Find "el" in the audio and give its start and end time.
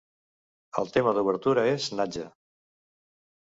0.81-0.89